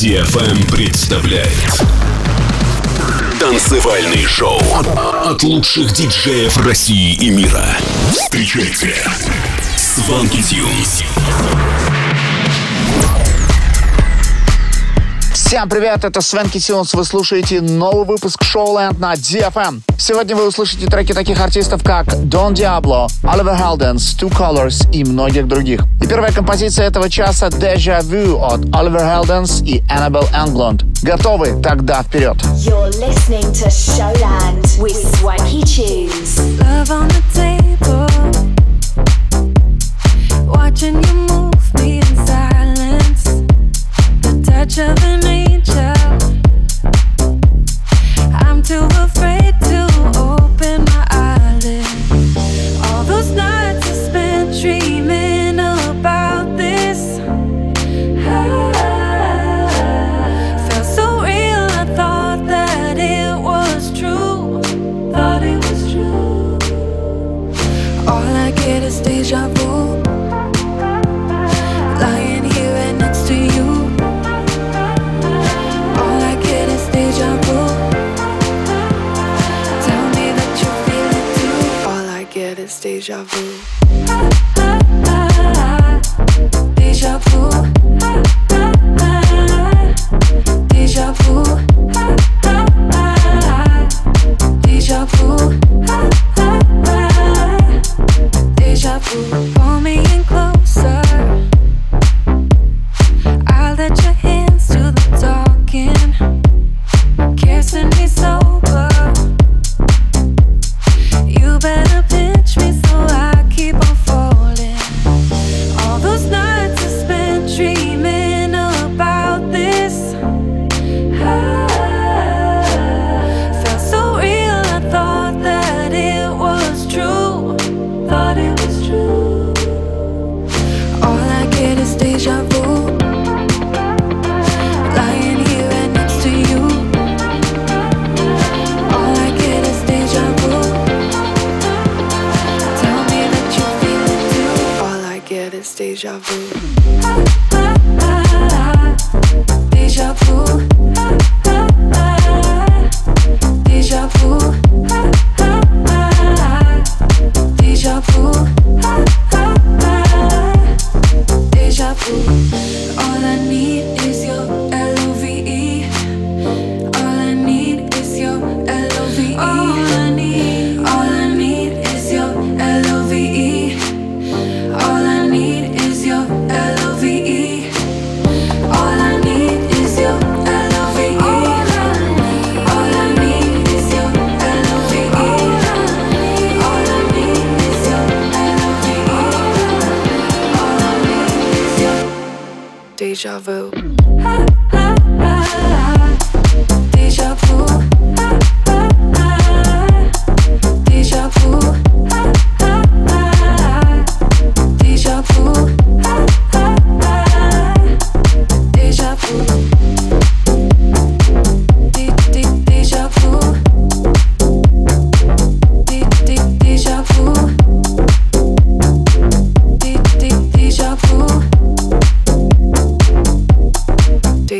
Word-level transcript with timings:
DFM 0.00 0.72
представляет 0.72 1.84
Танцевальный 3.38 4.24
шоу 4.24 4.58
от 5.26 5.42
лучших 5.42 5.92
диджеев 5.92 6.56
России 6.56 7.12
и 7.16 7.28
мира. 7.28 7.66
Встречайте 8.10 8.94
Сванки 9.76 10.40
Тюнс. 10.42 11.02
Всем 15.50 15.68
привет, 15.68 16.04
это 16.04 16.20
Свенки 16.20 16.60
Тюнс. 16.60 16.94
Вы 16.94 17.04
слушаете 17.04 17.60
новый 17.60 18.06
выпуск 18.06 18.44
Шоуленд 18.44 19.00
на 19.00 19.14
DFM. 19.14 19.66
Эм. 19.66 19.82
Сегодня 19.98 20.36
вы 20.36 20.46
услышите 20.46 20.86
треки 20.86 21.12
таких 21.12 21.40
артистов, 21.40 21.82
как 21.82 22.06
Дон 22.28 22.54
Диабло, 22.54 23.08
Оливер 23.24 23.56
Хелденс, 23.56 24.16
Two 24.16 24.30
Colors 24.30 24.88
и 24.92 25.02
многих 25.02 25.48
других. 25.48 25.80
И 26.00 26.06
первая 26.06 26.30
композиция 26.30 26.86
этого 26.86 27.10
часа 27.10 27.48
Deja 27.48 28.00
Vu 28.00 28.40
от 28.40 28.60
Оливер 28.72 29.00
Хелденс 29.00 29.62
и 29.62 29.80
Annabelle 29.90 30.30
Englund. 30.32 30.84
Готовы? 31.02 31.60
Тогда 31.60 32.04
вперед! 32.04 32.36
You're 32.54 32.90
touch 44.66 44.78
of 44.78 45.04
an 45.04 45.24
angel. 45.24 45.94
I'm 48.34 48.62
too 48.62 48.86
afraid. 48.92 49.39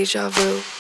deja 0.00 0.30
vu. 0.30 0.79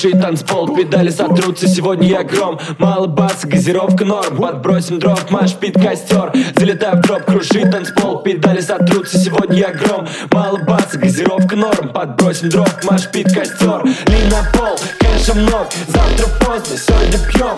Крушит 0.00 0.22
танцпол, 0.22 0.74
педали 0.74 1.10
сотрутся 1.10 1.68
Сегодня 1.68 2.08
я 2.08 2.22
гром, 2.22 2.58
мало 2.78 3.06
баса, 3.06 3.46
газировка 3.46 4.06
норм 4.06 4.34
Подбросим 4.38 4.98
дроп, 4.98 5.30
маш 5.30 5.52
пит 5.52 5.74
костер. 5.74 6.32
Залетаю 6.56 6.96
в 6.96 7.00
дроп, 7.02 7.24
крушит 7.26 7.70
танцпол, 7.70 8.22
педали 8.22 8.60
сотрутся 8.60 9.18
Сегодня 9.18 9.56
я 9.58 9.72
гром, 9.72 10.08
мало 10.30 10.56
баса, 10.60 10.96
газировка 10.96 11.54
норм 11.54 11.90
Подбросим 11.90 12.48
дроп, 12.48 12.70
маш 12.84 13.10
пит 13.10 13.26
костер. 13.26 13.84
Ли 13.84 14.24
на 14.30 14.58
пол, 14.58 14.78
кэша 15.00 15.34
много 15.34 15.68
Завтра 15.88 16.46
поздно, 16.46 16.78
сегодня 16.78 17.18
пьем 17.30 17.56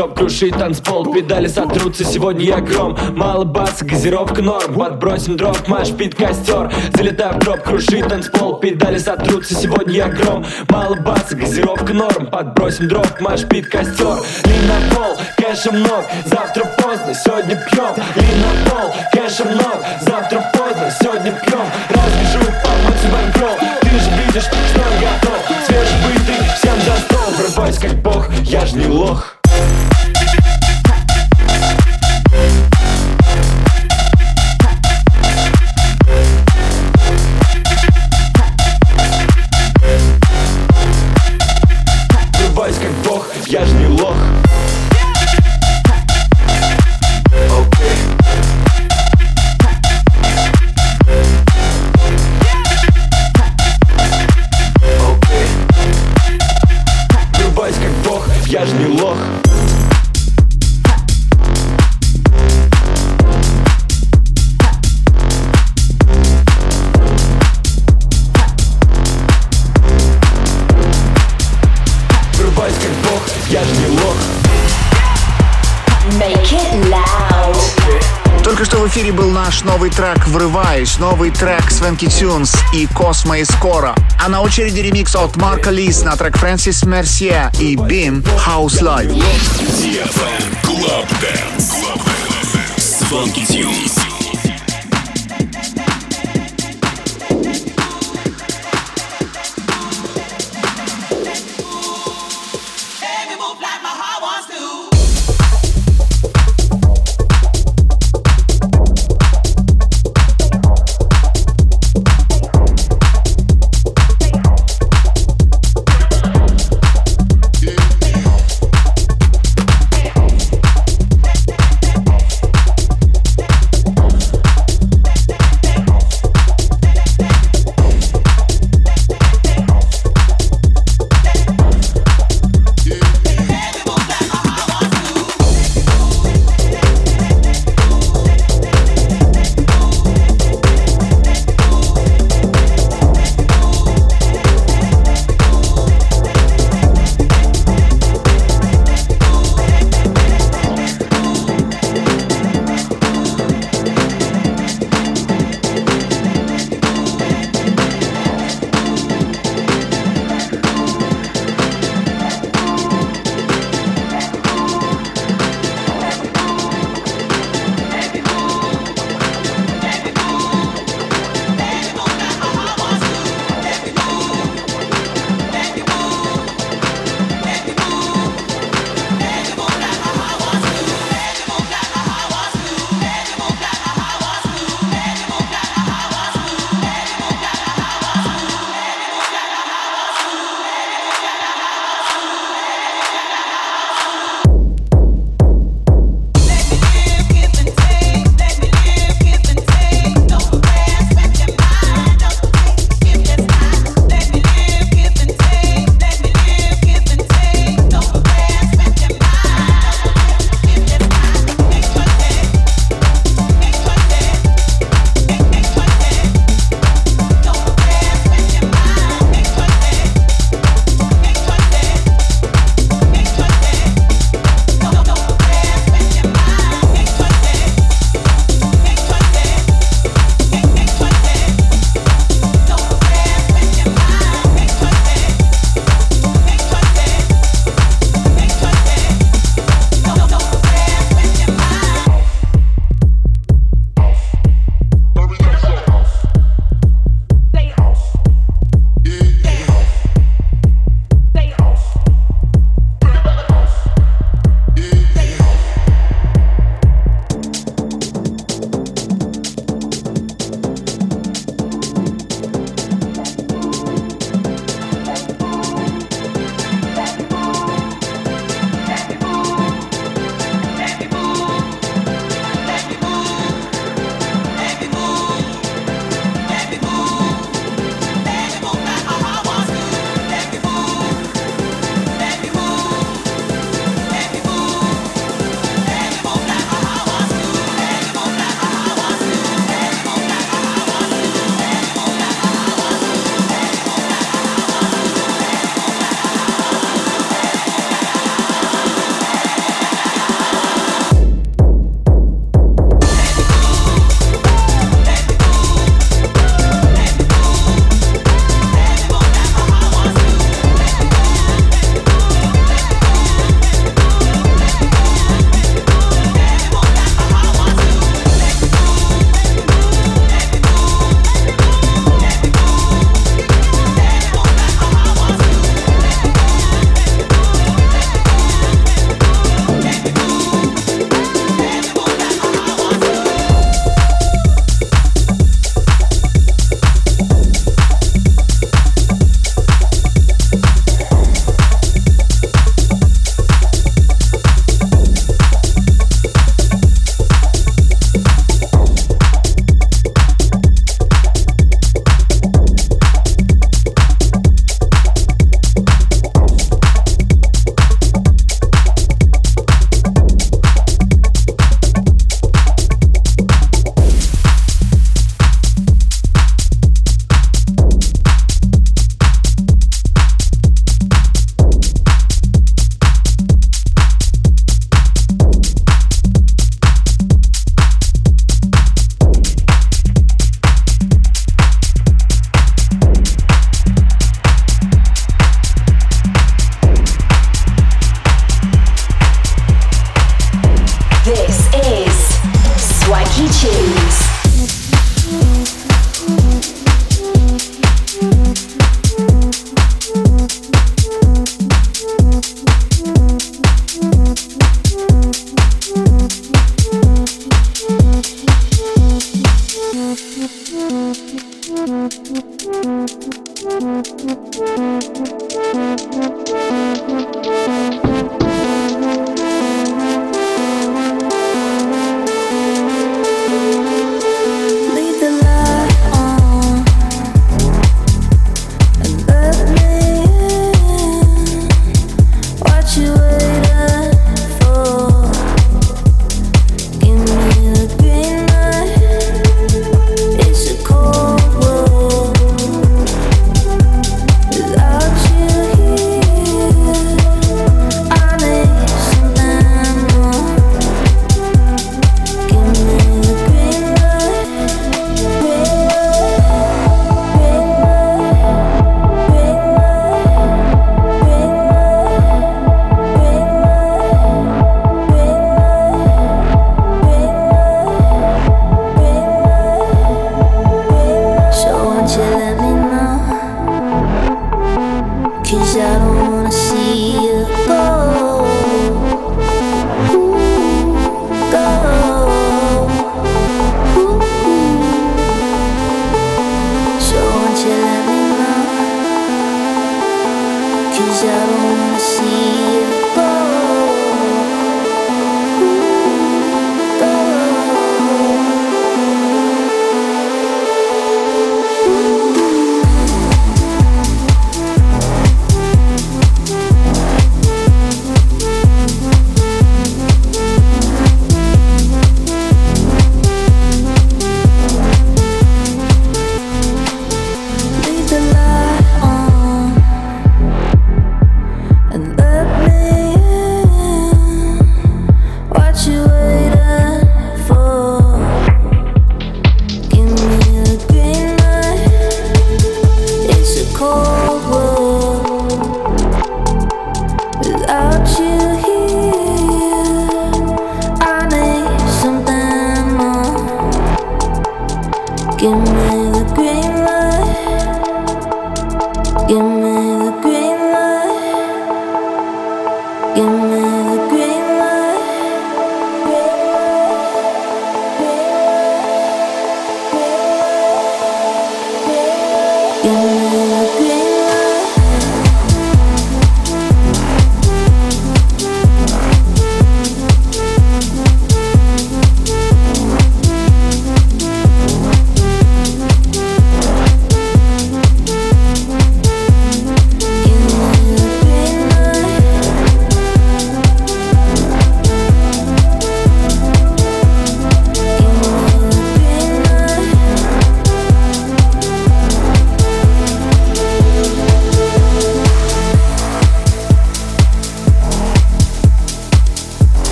Дроп, 0.00 0.14
крушит 0.14 0.56
танцпол 0.56 1.12
Педали 1.12 1.46
сотрутся, 1.46 2.06
сегодня 2.06 2.42
я 2.46 2.60
гром. 2.60 2.96
Мало 3.14 3.44
баса, 3.44 3.84
газировка 3.84 4.40
норм 4.40 4.72
Подбросим 4.72 5.36
дроп, 5.36 5.68
маш 5.68 5.90
пит 5.90 6.14
костер. 6.14 6.72
Залетаю 6.96 7.34
в 7.34 7.40
дроп, 7.40 7.60
крушит 7.60 8.08
танцпол 8.08 8.56
Педали 8.60 8.96
сотрутся, 8.96 9.54
сегодня 9.54 9.92
я 9.92 10.08
гром. 10.08 10.46
Мало 10.70 10.94
баса, 10.94 11.36
газировка 11.36 11.92
норм 11.92 12.28
Подбросим 12.28 12.88
дроп, 12.88 13.20
маш 13.20 13.46
пит 13.46 13.68
костер. 13.68 14.16
Ли 14.46 14.54
на 14.66 14.94
пол, 14.94 15.18
кэша 15.36 15.70
много 15.70 16.06
Завтра 16.24 16.64
поздно, 16.78 17.12
сегодня 17.12 17.62
пьем. 17.70 17.94
Ли 18.16 18.36
на 18.40 18.70
пол, 18.70 18.94
кэша 19.12 19.44
много 19.44 19.84
Завтра 20.00 20.50
поздно, 20.54 20.90
сегодня 20.98 21.32
пьем. 21.44 21.66
Разбежу 21.90 22.50
по 22.64 22.70
Бэнкролл 23.12 23.58
Ты 23.82 23.90
же 23.90 24.10
видишь, 24.24 24.44
что 24.44 24.56
я 24.80 25.10
готов. 25.10 25.44
Свежебытый, 25.66 26.46
всем 26.56 26.80
за 26.86 26.96
стол. 27.02 27.34
Врываюсь 27.36 27.78
как 27.78 27.92
бог, 28.02 28.30
я 28.44 28.64
ж 28.64 28.72
не 28.72 28.86
лох 28.86 29.39
эфире 78.90 79.12
был 79.12 79.30
наш 79.30 79.62
новый 79.62 79.88
трек 79.88 80.26
«Врываюсь», 80.26 80.98
новый 80.98 81.30
трек 81.30 81.70
Свенки 81.70 82.08
Тюнс 82.08 82.52
и 82.74 82.88
Космо 82.88 83.38
и 83.38 83.44
Скоро. 83.44 83.94
А 84.18 84.28
на 84.28 84.40
очереди 84.40 84.80
ремикс 84.80 85.14
от 85.14 85.36
Марка 85.36 85.70
Лис 85.70 86.02
на 86.02 86.16
трек 86.16 86.36
Фрэнсис 86.36 86.82
Мерсье 86.82 87.52
и 87.60 87.76
Бим 87.76 88.24
«House 88.44 88.80
Life». 88.80 89.12
Club 90.64 91.06
Dance. 91.20 91.74
Swanky 92.78 93.46
Tunes. 93.46 94.09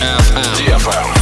Water 0.00 1.17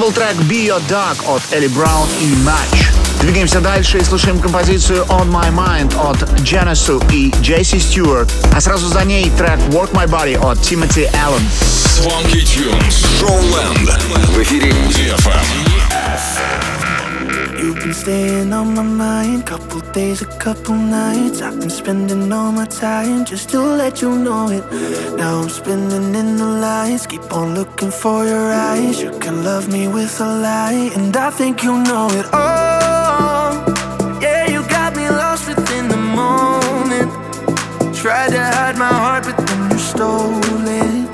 был 0.00 0.12
трек 0.12 0.36
Be 0.48 0.66
Your 0.66 0.82
Dog 0.88 1.16
от 1.26 1.42
Элли 1.52 1.66
Браун 1.68 2.08
и 2.20 2.34
Match. 2.44 2.86
Двигаемся 3.20 3.60
дальше 3.60 3.98
и 3.98 4.04
слушаем 4.04 4.38
композицию 4.38 5.04
On 5.08 5.28
My 5.30 5.50
Mind 5.50 5.98
от 5.98 6.22
Genesu 6.40 7.02
и 7.12 7.34
Джейси 7.40 7.78
Стюарт, 7.78 8.30
а 8.54 8.60
сразу 8.60 8.88
за 8.88 9.04
ней 9.04 9.30
трек 9.36 9.58
Work 9.70 9.92
My 9.92 10.06
Body 10.06 10.38
от 10.38 10.60
Тимоти 10.62 11.08
Аллен. 11.24 11.42
Swanky 11.60 12.44
Tunes. 12.44 13.04
Showland. 13.20 13.90
В 14.34 14.42
эфире 14.42 14.70
DFM. 14.70 15.59
You've 17.61 17.75
been 17.75 17.93
staying 17.93 18.53
on 18.53 18.73
my 18.73 18.81
mind, 18.81 19.45
couple 19.45 19.81
days, 19.91 20.23
a 20.23 20.25
couple 20.25 20.73
nights. 20.73 21.43
I've 21.43 21.59
been 21.59 21.69
spending 21.69 22.33
all 22.33 22.51
my 22.51 22.65
time 22.65 23.23
just 23.23 23.49
to 23.49 23.59
let 23.59 24.01
you 24.01 24.17
know 24.17 24.49
it. 24.49 24.65
Now 25.15 25.41
I'm 25.41 25.49
spinning 25.49 26.15
in 26.15 26.37
the 26.37 26.45
lights, 26.45 27.05
keep 27.05 27.31
on 27.31 27.53
looking 27.53 27.91
for 27.91 28.25
your 28.25 28.51
eyes. 28.51 28.99
You 28.99 29.11
can 29.19 29.43
love 29.43 29.71
me 29.71 29.87
with 29.87 30.19
a 30.19 30.25
lie, 30.25 30.89
and 30.95 31.15
I 31.15 31.29
think 31.29 31.61
you 31.61 31.73
know 31.83 32.07
it. 32.09 32.25
Oh, 32.33 34.19
yeah, 34.19 34.49
you 34.49 34.67
got 34.67 34.95
me 34.95 35.07
lost 35.07 35.47
within 35.47 35.87
the 35.87 35.97
moment. 35.97 37.11
Tried 37.95 38.31
to 38.31 38.43
hide 38.43 38.77
my 38.79 38.87
heart, 38.91 39.25
but 39.25 39.37
then 39.37 39.69
you 39.69 39.77
stole 39.77 40.67
it. 40.67 41.09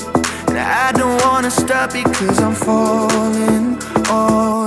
And 0.48 0.58
I 0.60 0.94
don't 0.94 1.22
wanna 1.26 1.52
stop 1.52 1.92
because 1.92 2.40
I'm 2.40 2.56
falling 2.56 3.78
all 4.10 4.67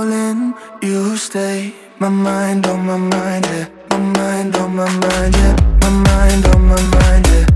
stay, 1.31 1.73
my 1.97 2.09
mind 2.09 2.67
on 2.67 2.85
my 2.85 2.97
mind, 2.97 3.45
yeah. 3.45 3.67
My 3.91 3.97
mind 3.97 4.53
on 4.57 4.75
my 4.75 4.83
mind, 4.83 5.33
yeah. 5.33 5.55
My 5.81 5.89
mind 5.89 6.45
on 6.47 6.61
my 6.67 6.81
mind, 6.95 7.27
yeah. 7.27 7.50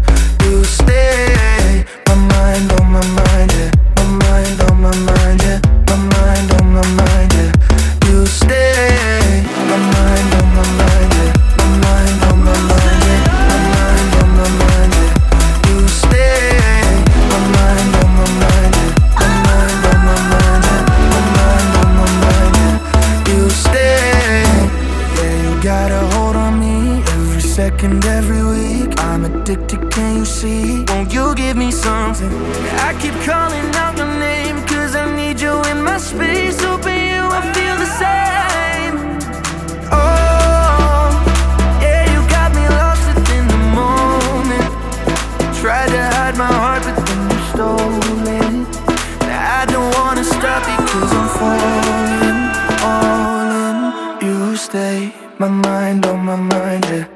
Week. 28.55 28.89
I'm 28.99 29.25
addicted, 29.25 29.81
can 29.91 30.17
you 30.19 30.25
see? 30.25 30.83
Won't 30.87 31.13
you 31.13 31.35
give 31.35 31.57
me 31.57 31.71
something? 31.71 32.31
I 32.87 32.89
keep 33.01 33.15
calling 33.29 33.67
out 33.83 33.97
your 33.97 34.11
name, 34.19 34.57
cause 34.65 34.95
I 34.95 35.05
need 35.15 35.39
you 35.39 35.55
in 35.71 35.83
my 35.83 35.97
space. 35.97 36.57
Open 36.63 36.97
you, 37.11 37.23
I 37.37 37.41
feel 37.55 37.75
the 37.85 37.91
same. 38.03 38.95
Oh, 39.91 41.07
yeah, 41.83 42.03
you 42.13 42.19
got 42.35 42.49
me 42.57 42.65
lost 42.79 43.03
within 43.09 43.45
the 43.53 43.61
moment. 43.81 44.69
Tried 45.61 45.89
to 45.95 46.01
hide 46.15 46.37
my 46.43 46.51
heart, 46.61 46.81
but 46.85 46.97
then 47.07 47.21
you 47.31 47.39
stole 47.51 48.27
it. 48.41 48.55
Now 49.27 49.61
I 49.61 49.65
don't 49.73 49.91
wanna 49.99 50.25
stop 50.35 50.61
because 50.71 51.11
I'm 51.19 51.29
falling 51.39 52.39
all 52.89 53.49
in. 53.63 53.77
You 54.25 54.55
stay, 54.55 55.13
my 55.39 55.49
mind 55.49 56.05
on 56.05 56.19
my 56.25 56.35
mind, 56.35 56.85
yeah. 56.85 57.14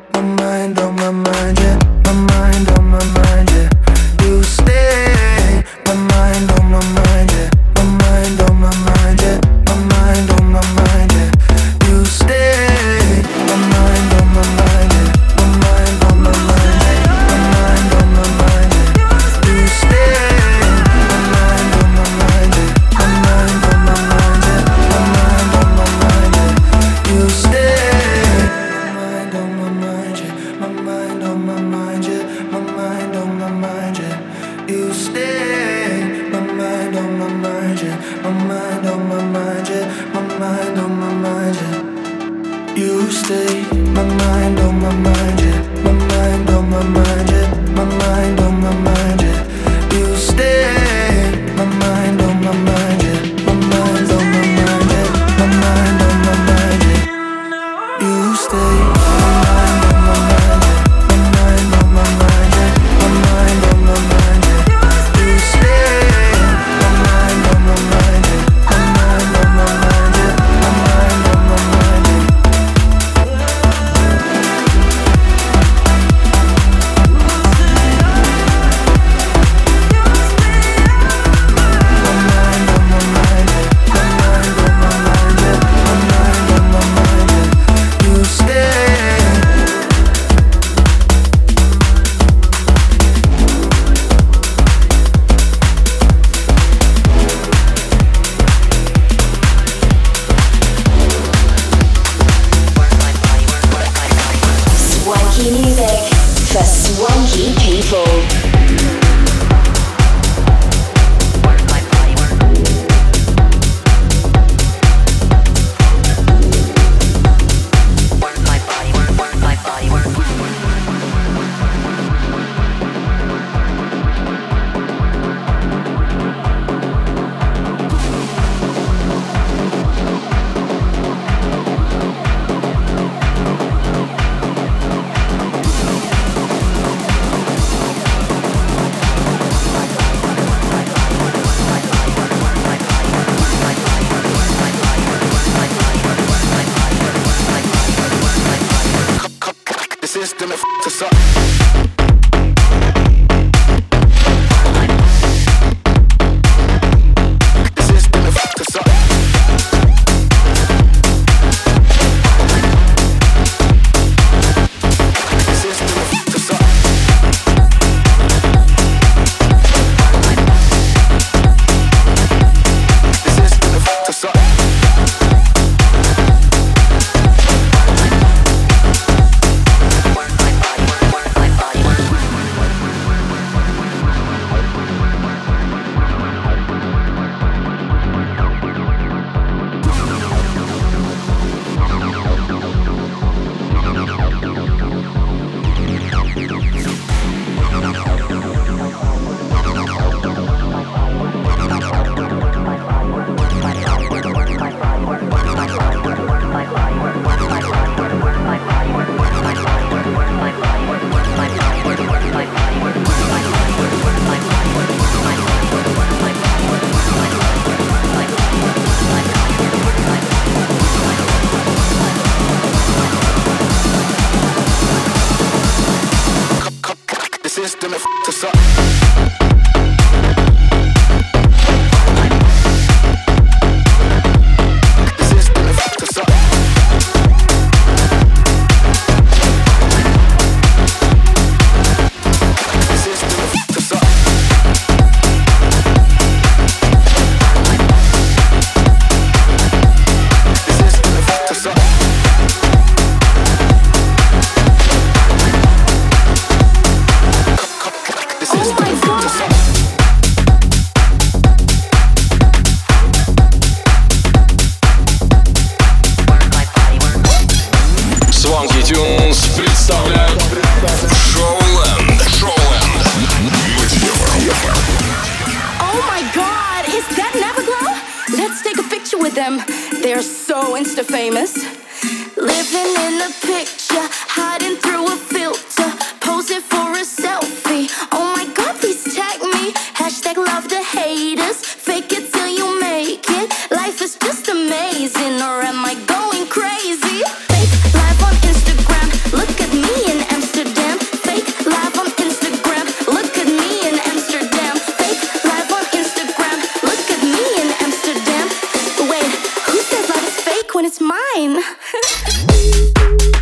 time. 311.20 311.59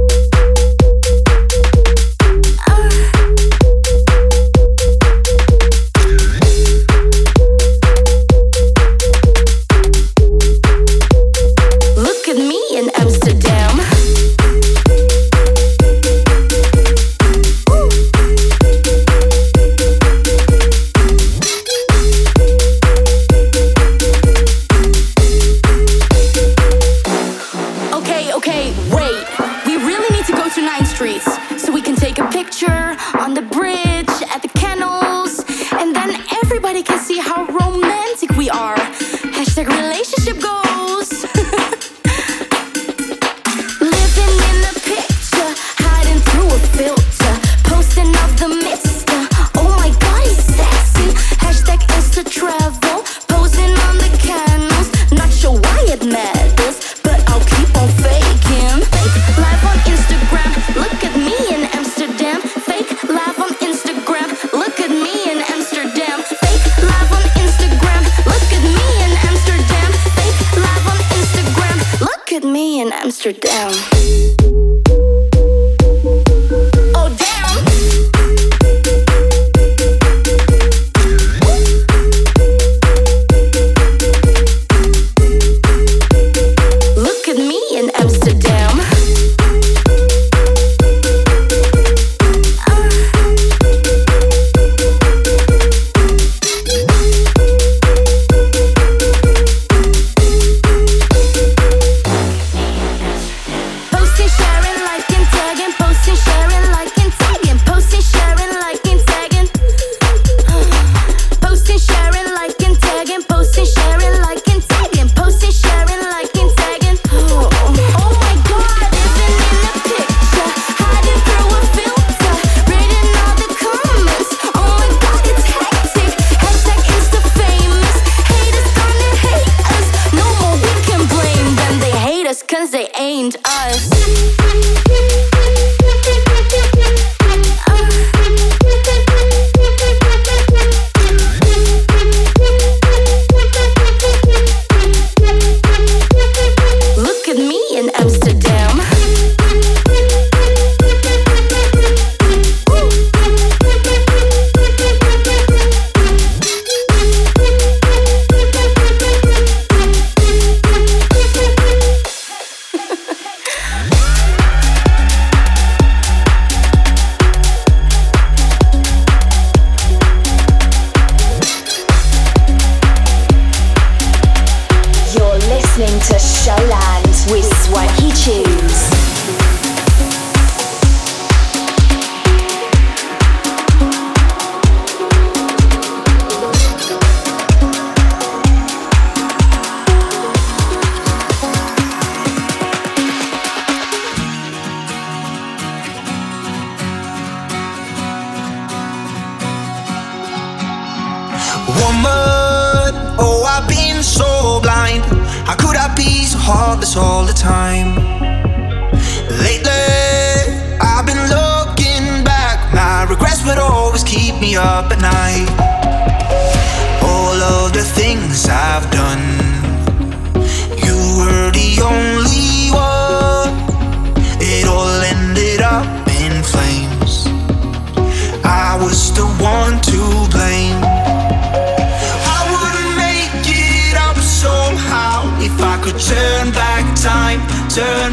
turn 237.75 238.12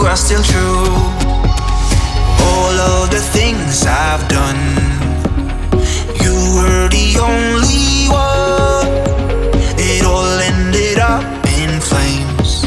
you 0.00 0.06
are 0.06 0.16
still 0.16 0.42
true. 0.42 0.86
All 2.48 2.76
of 2.92 3.10
the 3.10 3.20
things 3.36 3.84
I've 3.86 4.26
done, 4.28 4.60
you 6.22 6.34
were 6.56 6.88
the 6.88 7.08
only 7.20 8.08
one. 8.08 8.88
It 9.78 10.04
all 10.04 10.38
ended 10.50 10.98
up 10.98 11.24
in 11.60 11.80
flames. 11.80 12.64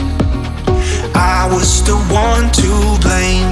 I 1.16 1.50
was 1.52 1.84
the 1.84 1.98
one 2.14 2.52
to 2.62 2.70
blame. 3.02 3.50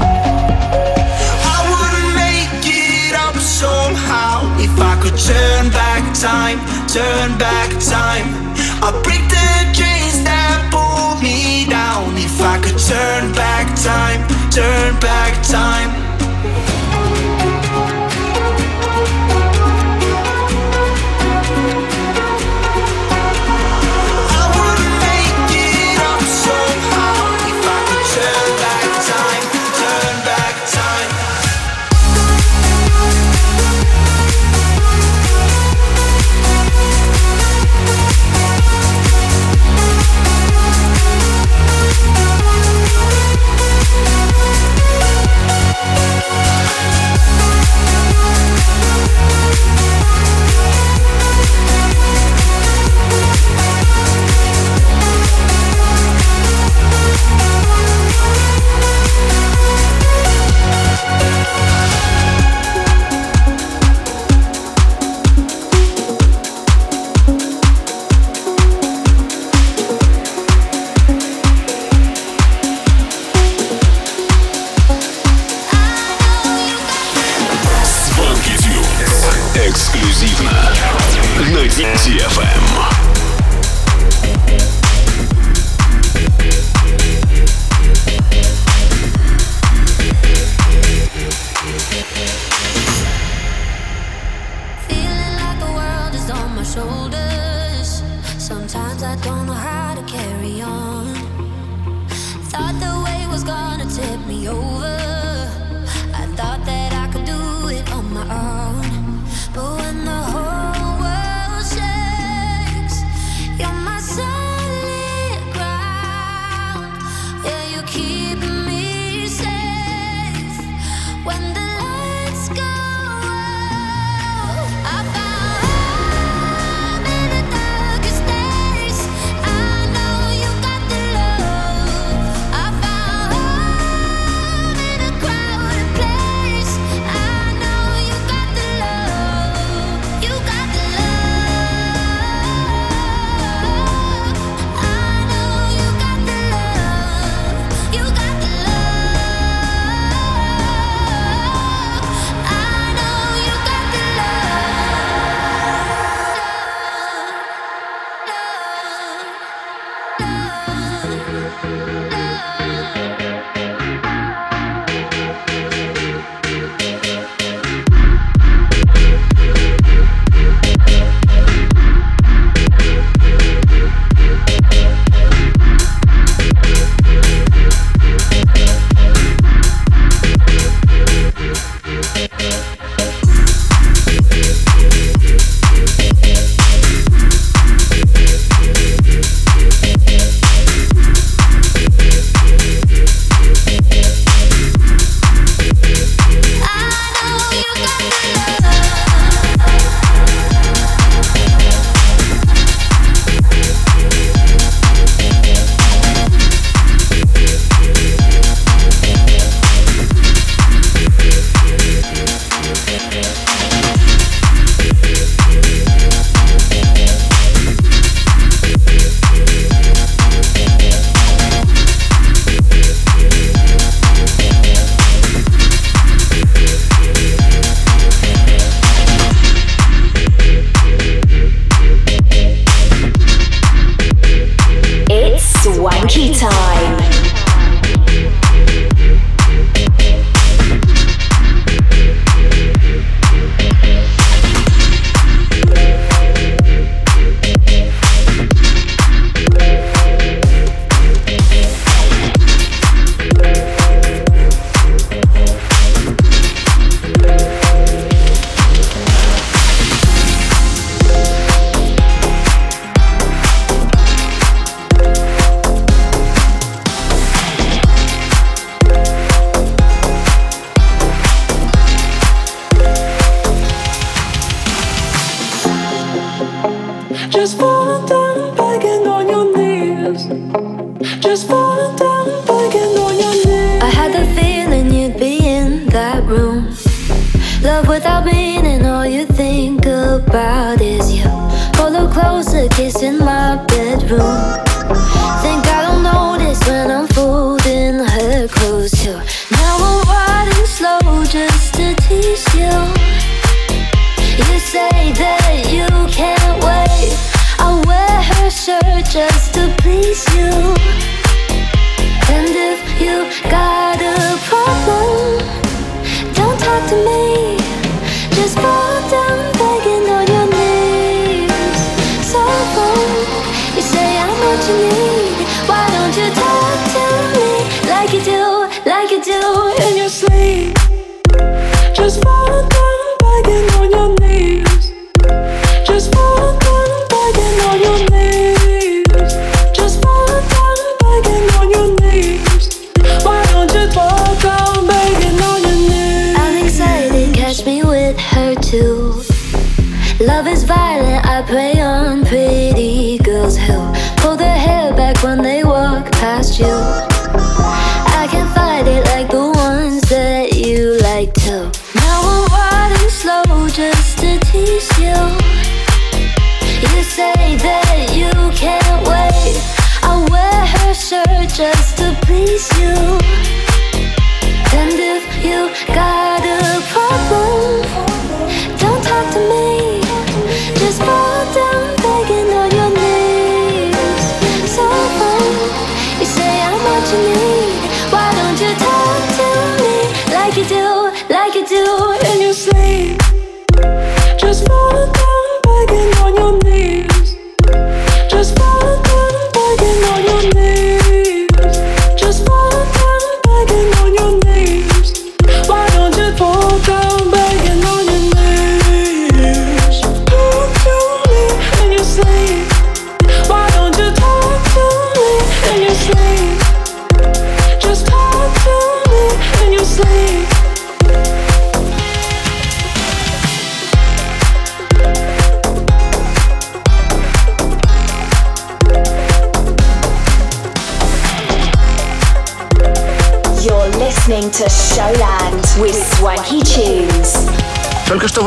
I 1.56 1.58
wouldn't 1.70 2.14
make 2.26 2.64
it 2.66 3.16
up 3.16 3.36
somehow 3.36 4.36
if 4.60 4.74
I 4.80 4.94
could 5.02 5.18
turn 5.18 5.70
back 5.72 6.04
time, 6.14 6.60
turn 6.88 7.38
back 7.38 7.70
time. 7.80 8.28
I'll 8.84 9.02
break 9.02 9.31
I 12.44 12.58
could 12.60 12.78
turn 12.78 13.32
back 13.34 13.68
time, 13.76 14.28
turn 14.50 15.00
back 15.00 15.44
time. 15.46 16.01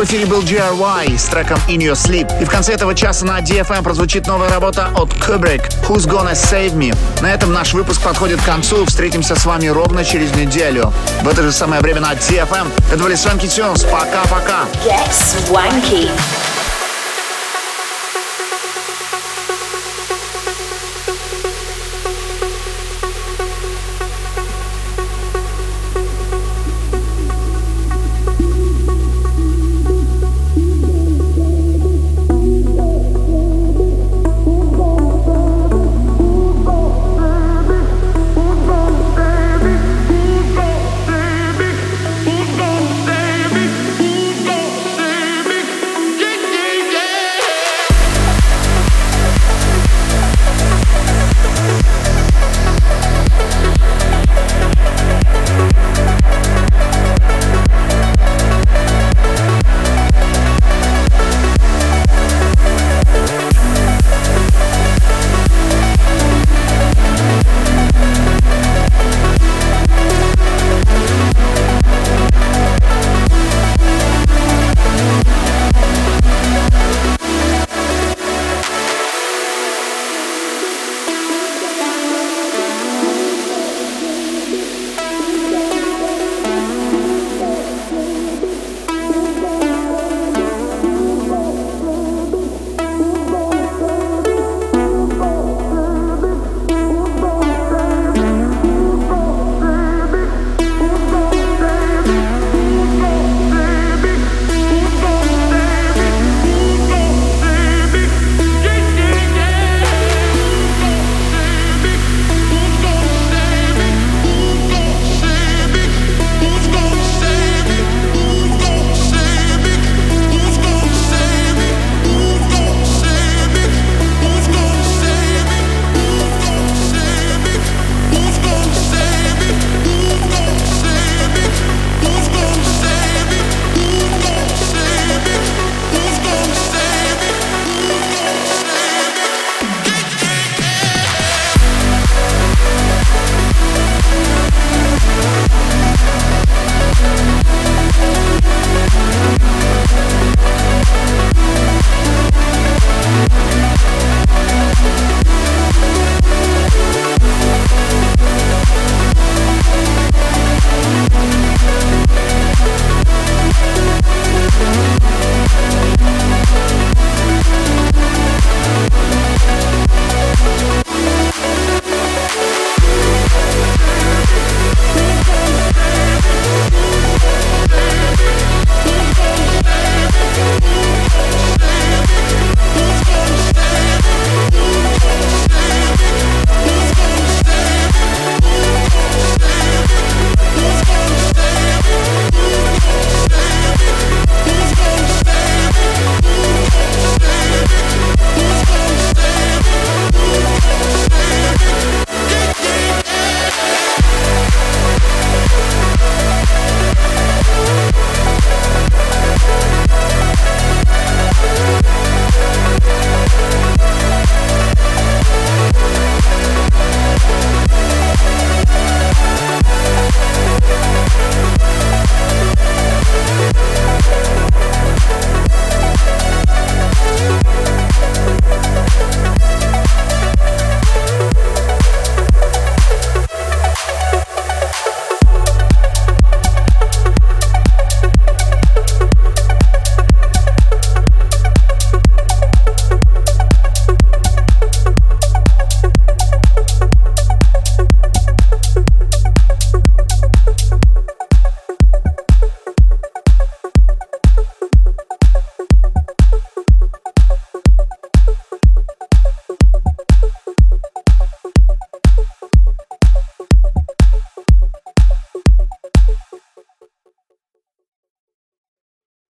в 0.05 0.07
эфире 0.07 0.27
был 0.27 0.43
GRY 0.43 1.19
с 1.19 1.25
треком 1.25 1.59
In 1.67 1.79
Your 1.79 1.95
Sleep. 1.95 2.31
И 2.43 2.45
в 2.45 2.51
конце 2.51 2.75
этого 2.75 2.95
часа 2.95 3.25
на 3.25 3.41
DFM 3.41 3.79
эм 3.79 3.85
прозвучит 3.85 4.27
новая 4.27 4.51
работа 4.51 4.91
от 4.95 5.09
Kubrick 5.15 5.63
Who's 5.89 6.07
Gonna 6.07 6.33
Save 6.33 6.75
Me. 6.75 6.95
На 7.23 7.33
этом 7.33 7.55
наш 7.55 7.73
выпуск 7.73 8.03
подходит 8.03 8.39
к 8.43 8.45
концу. 8.45 8.85
Встретимся 8.85 9.35
с 9.35 9.47
вами 9.47 9.69
ровно 9.69 10.05
через 10.05 10.35
неделю. 10.35 10.93
В 11.23 11.29
это 11.29 11.43
же 11.43 11.53
самое 11.53 11.81
время 11.81 12.03
на 12.03 12.13
DFM. 12.13 12.55
Эм. 12.55 12.73
Это 12.93 13.03
были 13.03 13.17
Swanky 13.17 13.47
Tunes. 13.47 13.91
Пока-пока. 13.91 14.67
Get 14.85 15.09
swanky. 15.11 16.11